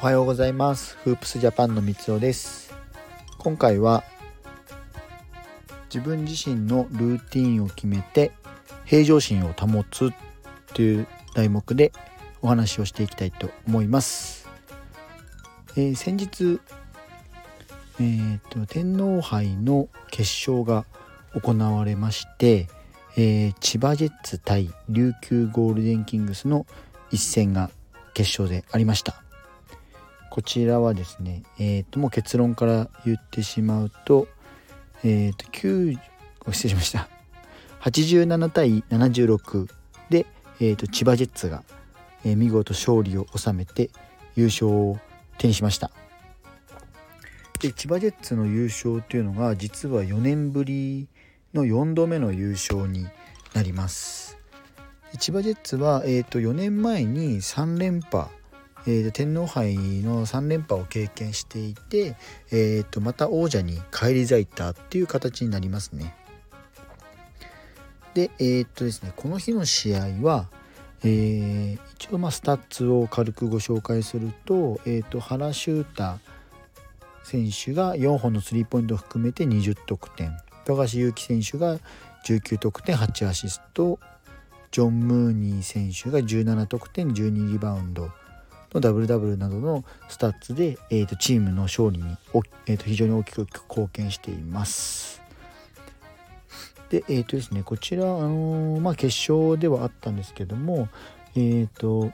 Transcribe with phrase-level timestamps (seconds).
[0.00, 0.96] おはようございます。
[1.02, 2.72] フープスジャパンの三尾です。
[3.36, 4.04] 今回は
[5.92, 8.30] 自分自身のルーティンを決めて
[8.84, 10.12] 平常心を保つ
[10.72, 11.90] という題目で
[12.42, 14.48] お話をしていきたいと思います、
[15.74, 16.60] えー、先日
[18.00, 20.84] えーと、天皇杯の決勝が
[21.34, 22.68] 行われまして、
[23.16, 26.66] えー、千葉ジェッツ対琉球ゴールデンキングスの
[27.10, 27.72] 一戦が
[28.14, 29.27] 決勝でありました。
[30.30, 34.28] こちらはですね、えー、ともう結論から言ってしまうと,、
[35.04, 35.98] えー、と9
[36.52, 37.08] 失礼しました。
[37.82, 39.68] 87対76
[40.10, 40.26] で、
[40.60, 41.62] えー、と千葉ジェッツが、
[42.24, 43.90] えー、見事勝利を収めて
[44.34, 44.98] 優勝を
[45.38, 45.90] 手にしました。
[47.60, 51.08] で千葉ジェッツの優勝というのが実は4年ぶり
[51.54, 53.06] の4度目の優勝に
[53.54, 54.38] なります。
[55.18, 58.28] 千葉ジェッツは、えー、と4年前に3連覇、
[58.88, 62.16] えー、と天皇杯の3連覇を経験していて、
[62.50, 66.16] えー、とまた王者に返り咲いたっていう形になりますね。
[68.14, 70.48] でえー、とですねこの日の試合は、
[71.04, 76.18] えー、一応まあスタッツを軽くご紹介すると,、えー、と原修太
[77.24, 80.34] 選手が4本のスリーポイントを含めて20得点。
[80.64, 81.78] 富樫勇樹選手が
[82.24, 84.00] 19得点8アシスト。
[84.70, 88.10] ジョン・ムーニー選手が17得点12リバウンド。
[88.74, 92.16] のダブルダブルなどのスタッツで、えー、とチームの勝利に、
[92.66, 95.22] えー、と非常に大きく貢献しています。
[96.90, 100.88] でえっ、ー、とですねこちら、あのー、まあ、決勝ではあったんですけども
[101.34, 102.10] えっ、ー、と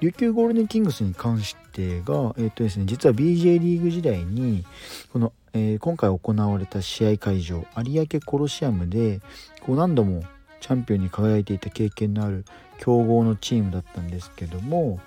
[0.00, 4.64] 琉球ゴールデンキングスに関してが、えっ、とですね、実は BJ リーグ時代に
[5.10, 9.20] この、え今回行われた試合会場有明コロシアムで
[9.62, 10.22] こう何度も
[10.60, 12.44] チャンピオンに輝いていた経験のある
[12.78, 15.00] 強豪のチームだったんですけども、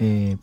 [0.00, 0.38] えー、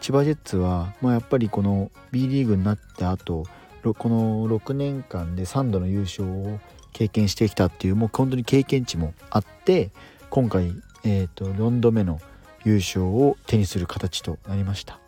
[0.00, 3.44] 千葉ジェッツは、まあ、やっぱりこの B リーグになった後
[3.82, 6.58] この6年間で3度の優勝を
[6.94, 9.90] 経験してきたっていうもう本当に経験値もあって
[10.30, 10.72] 今回、
[11.04, 12.18] えーと、4度目の
[12.64, 14.98] 優勝を手にする形となりました。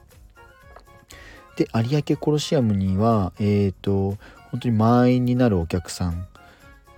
[1.57, 4.19] で有明コロシアムには、えーと
[4.51, 6.27] 本当に満員になるお客さん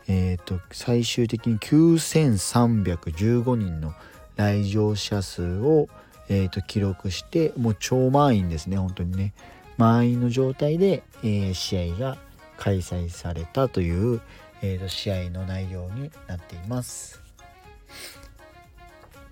[0.09, 3.93] えーと、最終的に9315人の
[4.37, 5.89] 来場者数を、
[6.29, 9.35] えーと、記録してもう超満員ですね本当にね。
[9.77, 12.19] 満員の状態で、えー、試合が
[12.57, 14.21] 開催されたという、
[14.63, 17.23] えーと、試合の内容になっています。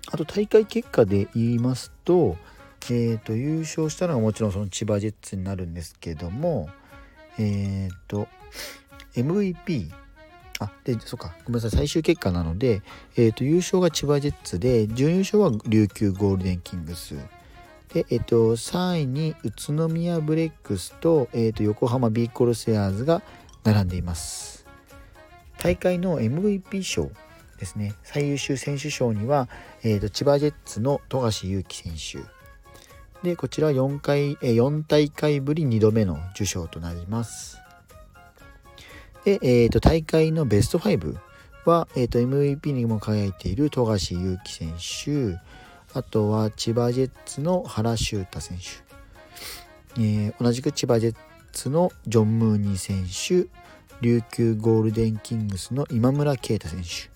[0.09, 2.37] あと大会結果で言いますと,、
[2.89, 6.69] えー、と優勝したのはもちろんその千葉ジェッツになるんですけども
[7.37, 8.27] えっ、ー、と
[9.15, 9.91] MVP
[10.59, 11.35] あでそうか。
[11.45, 11.71] ごめんなさい。
[11.71, 12.81] 最終結果なので、
[13.15, 17.15] えーと、優勝が千葉ジェッツで準優勝は琉球ゴールデンキングス。
[17.93, 23.21] で、えーと、3位に宇都宮ブレックスと,、えーと、横浜ビーコルセアーズが
[23.63, 24.65] 並んでいます。
[25.59, 27.11] 大会の MVP 賞
[27.59, 27.93] ですね。
[28.03, 29.47] 最優秀選手賞には、
[29.83, 32.25] えー、と千葉ジェッツの富樫勇樹選手。
[33.23, 37.59] でこちら4回、4大会ぶり2度目の受賞となります。
[39.27, 41.17] で、えーと、大会のベスト5
[41.65, 45.37] は、えーと、MVP にも輝いている富樫勇樹選手
[45.93, 51.15] あとは千葉ジェッツの原修太選手、えー、同じく千葉ジェッ
[51.51, 53.49] ツのジョン・ムーニー選手
[53.99, 57.09] 琉球ゴールデンキングスの今村啓太選手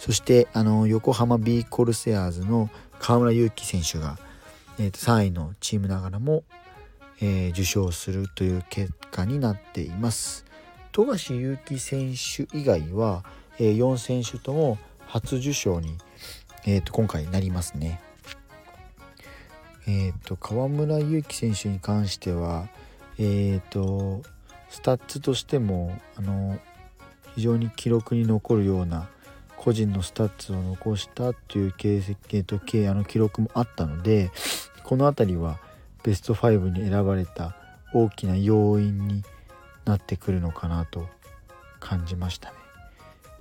[0.00, 4.18] そしてあの横浜ビーコルセアーズの河村勇輝選手が、
[4.80, 6.42] えー、と3位のチームながらも、
[7.20, 10.44] えー、受賞するという結果になっています。
[10.94, 13.24] 富樫勇樹選手以外は、
[13.58, 14.78] えー、4選手とも
[15.08, 15.98] 初受賞に、
[16.66, 18.00] えーと、今回なりますね。
[19.88, 22.68] えーと、河村勇輝選手に関しては、
[23.18, 24.22] えーと、
[24.70, 26.60] スタッツとしてもあの
[27.34, 29.08] 非常に記録に残るような
[29.56, 34.30] 個人のスタッツを残したっていう形跡とあの記録もあったので
[34.84, 35.58] この辺りは
[36.04, 37.56] ベスト5に選ばれた
[37.92, 39.24] 大きな要因に
[39.84, 41.06] なってくるのかなと
[41.80, 42.56] 感じましたね。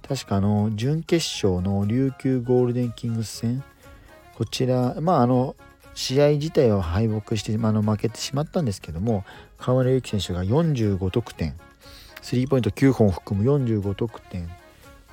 [0.08, 3.64] 確かあの準決勝の琉球ゴールデンキングス戦
[4.36, 5.56] こちらまああの
[5.94, 9.24] 試合自体は敗北して、まあ、の負けてしまったんですけども
[9.58, 11.56] 河村勇輝選手が45得点
[12.22, 14.50] スリーポイント9本を含む45得点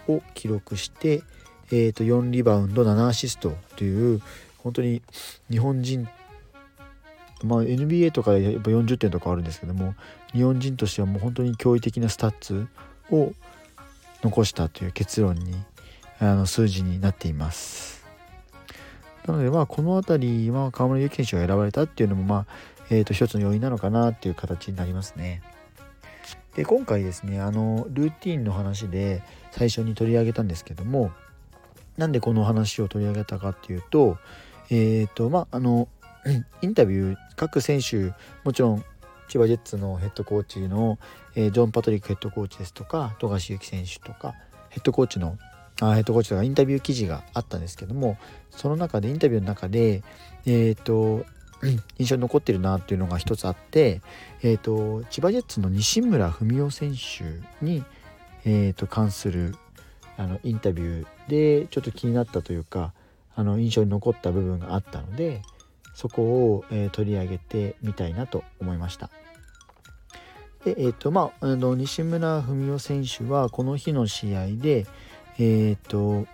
[0.09, 1.23] を記録して、
[1.71, 4.23] えー、と4リバウンド7アシストという
[4.59, 5.03] 本当に
[5.51, 6.09] 日本人
[7.47, 9.95] まあ、NBA とかやっぱ40点とかあるんですけども
[10.33, 12.67] 日本人としてはもう本当に驚異的なスタッツ
[13.11, 13.33] を
[14.23, 15.55] 残したという結論に
[16.19, 18.05] あの数字になっています。
[19.27, 22.47] なのでまあこの辺りは河村勇輝選手が選ばれたっていうのもまあ、
[22.91, 25.43] えー、と一つの要因なのかなっていう形になりますね。
[26.55, 29.23] で今回ですねあのルーティンの話で
[29.53, 31.13] 最初に取り上げたんですけども
[31.97, 34.19] なんでこの話を取り上げたかっていうと
[34.69, 35.89] えっ、ー、とまああの
[36.63, 38.13] インタビュー各選手
[38.45, 38.85] もちろん
[39.29, 40.99] 千葉ジェッツのヘッドコーチの、
[41.35, 44.35] えー、ジョン・パトリックヘッドコーチですとか富樫勇樹選手とか
[44.69, 45.39] ヘッドコーチの
[45.81, 48.19] あヘッドコーチとかインタビュー記事があったんですけども
[48.51, 50.03] その中でインタビューの中で
[50.47, 51.25] えっ、ー、と
[51.99, 54.01] 印象に残ってるなっていうのが一つあって、
[54.43, 57.25] えーと、千葉ジェッツの西村文雄選手
[57.65, 57.85] に、
[58.45, 59.55] えーと、関する
[60.17, 62.93] あのインタビューでちょっと気になったというか
[63.37, 65.43] あの印象に残った部分があったので
[66.01, 69.11] そこを、え、取り上げてみたいなと思いました。
[70.65, 74.87] でえーとまあ、あの西村文雄選手はこの日の試合で、
[75.39, 76.27] えっ、ー、と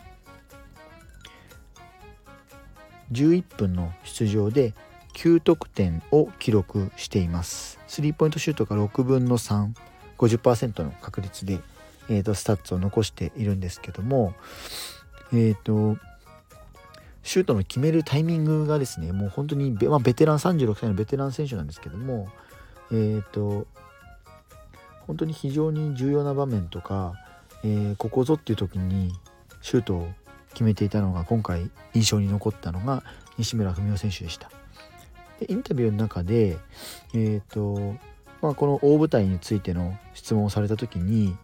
[3.11, 4.73] 11分の出場で
[5.15, 11.59] 9得点を記録していますスリーポイントシュートが6分の3、50%の確率で、
[12.09, 14.35] えーと、スタッツを残しているんですけども
[15.33, 15.99] えっ、ー、と
[17.27, 22.29] シュートの決めるタイミングがですねもう本当にベ,、まあ、ベテラン36歳のベテラン選手なんですけども
[22.93, 23.67] えっ、ー、と
[25.09, 27.15] 本当に非常に重要な場面とか、
[27.65, 29.13] えー、ここぞっていう時に
[29.61, 30.09] シュートを
[30.51, 33.03] 決めていたのが今回印象に残ったのが
[33.39, 34.49] 西村文雄選手でした。
[35.41, 36.57] でインタビューの中で、
[37.13, 37.97] えーと
[38.41, 41.37] まあ、この大舞台についての質問をされた時に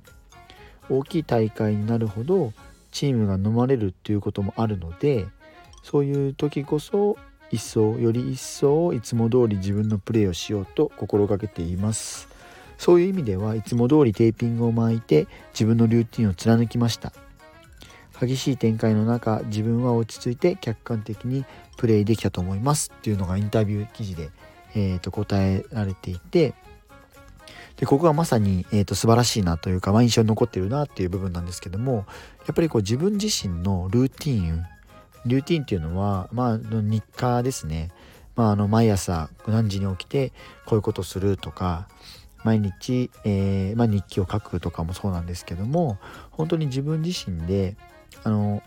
[0.89, 2.53] 大きい大会になるほど
[2.93, 5.27] チームが飲まれるっていうこともあるので
[5.83, 7.17] そういう時こそ
[7.51, 12.29] 一層より一層いつも通り自分のプレーをしようと心がけています。
[12.79, 17.13] そういう意味ではいつも通りテーピングを巻いて自分のルーティンを貫きました。
[18.21, 21.45] 激しい展開の中自分は落ち着いて客観的に
[21.77, 22.93] プレイできたと思います。
[22.97, 24.31] っていうのがインタビュー記事で、
[24.75, 26.55] えー、と答えられていて
[27.77, 32.07] でここがまさに、えー、と素晴らしいなというか、まあ、印象に残ってるなっていう部分なんですけども
[32.47, 34.65] やっぱりこう自分自身のルーティン
[35.27, 37.91] ルーティンっていうのは、まあ、日課ですね、
[38.37, 40.33] まあ、あの毎朝何時に起きて
[40.67, 41.89] こういうことするとか
[42.45, 45.99] 毎日、えー、まあ、日記を書くとかもそうなんですけども
[46.31, 47.77] 本当に自分自身で
[48.25, 48.63] あの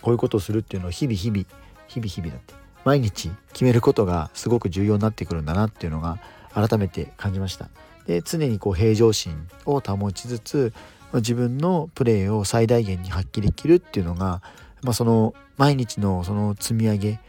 [0.00, 1.44] こういうことをするっていうのを日々日々
[1.88, 6.18] 日々日々だって毎日決めることがすごく重要になってくるんだなっていうのが
[6.54, 7.68] 改めて感じました。
[8.06, 10.72] で常にこう平常心を保ちつつ
[11.14, 14.42] 自分のプレーを最大限に発揮できるっていうのが、
[14.82, 17.20] まあ、その毎日のその積み上げ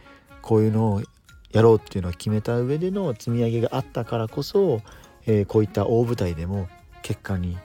[0.42, 1.04] こういうのを
[1.51, 4.81] やろうっていうのを決めた上での積み上げがあったからこそ、
[5.25, 6.69] えー、こういった大舞台でも
[7.01, 7.57] 結果に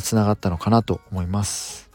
[0.00, 1.88] つながったのかなと思います。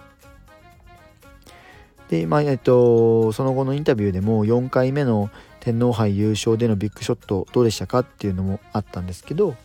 [2.10, 5.30] で、まあえっと、その後のインタビューでも4回目の
[5.60, 9.56] 天皇杯優勝でのビッグショットどうでしたかっていうのもあったんですけど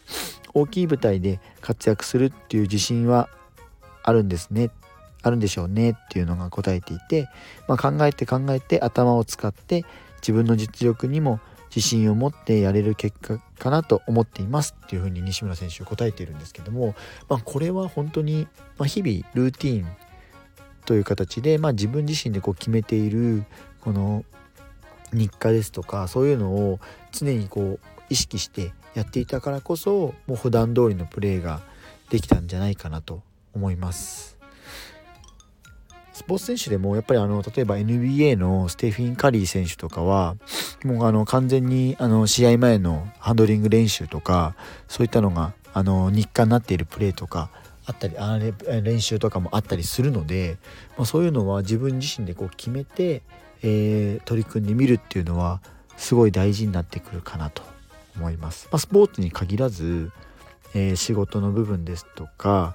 [0.55, 3.29] 大きい舞台で活躍するっていう自信は
[4.05, 4.71] あるんですね
[5.23, 7.29] あるんでしょうねっていうのが答えていて、
[7.67, 9.85] まあ、考えて考えて頭を使って
[10.21, 11.41] 自分の実力にも
[11.75, 16.95] 自信を持ってやれる結果かなと思っていますっていうふうに西村選手答えているんですけども、
[17.29, 18.49] まあ、これは本当に、
[18.79, 19.87] ま日々ルーティン
[20.87, 23.45] という形で、まあ、自分自身でこう決めている
[23.83, 24.25] この
[25.13, 26.81] 日課ですとかそういうのを
[27.13, 31.61] 常にこう意識してやっていたからこそもう普段通りのプレーが
[32.11, 33.23] できたんじゃないかなと
[33.55, 34.38] 思います。
[36.19, 40.35] スポーツ選手でもやっぱりあの例えば NBA のステフィン・カリー選手とかは
[40.85, 44.57] もうあの完全にあの試合前のハンドリング練習とか
[44.89, 47.51] そういったのがあの日課になっているプレーとか
[47.87, 48.37] あったりあ
[48.83, 50.57] 練習とかもあったりするので、
[50.97, 53.23] まあ、そういうのは自分自身でこう決めて、
[53.63, 55.61] えー、取り組んでみるっていうのは
[55.97, 57.63] すごい大事になってくるかなと
[58.17, 58.67] 思います。
[58.73, 60.11] まあ、スポーツに限らず、
[60.75, 62.75] えー、仕事の部分ですとか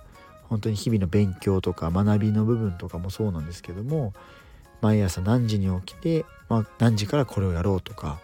[0.54, 4.14] 本当に日々の勉強とか学びの部分とかもそうなんですけども
[4.82, 8.20] 毎朝何時に起きて、まあ、何時からこれをやろうとか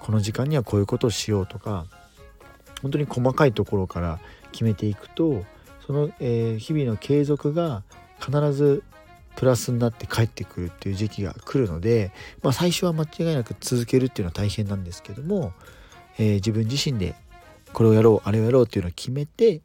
[0.00, 1.86] この時間にはこういうことをしようとか
[2.82, 4.18] 本当に細かいところから
[4.50, 5.44] 決めていくと
[5.86, 7.84] その、えー、日々の継続が
[8.18, 8.82] 必ず
[9.36, 12.10] プラスになって帰ってくるっていう時期が来るので、
[12.42, 15.52] まあ、最初は間違いなく続けるっていうのは大変なんですけども、
[16.18, 17.14] えー、自分自身で
[17.72, 19.60] これをやろうあれをやろうっていうのを決めて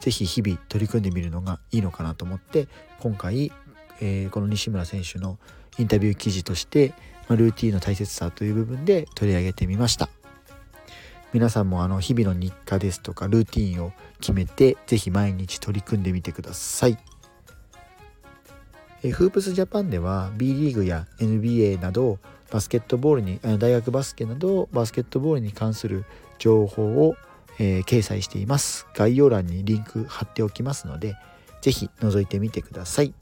[0.00, 2.68] 是非日々取り組んでみるのがいいのかなと思って
[3.00, 3.52] 今回、
[4.00, 5.38] えー、この西村選手の
[5.78, 6.94] インタビュー記事として、
[7.28, 10.08] まあ、ルーティンの大切さという部分で取り上げてみました。
[11.32, 16.98] 皆さんもあの日々の日課ですとかルーティンを決めて是非毎日取り組んでみてください。
[19.02, 22.18] えフープスジャパンでは B リーグや NBA など
[22.50, 26.04] バスケットボールに大学バスケなどバスケットボールに関する
[26.38, 27.16] 情報を、
[27.58, 28.86] えー、掲載しています。
[28.94, 31.16] 概要欄にリンク貼っておきますので
[31.60, 33.14] 是非覗いてみてください。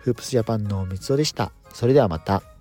[0.00, 1.52] フープスジャパンの三つおでした。
[1.72, 2.55] それではまた。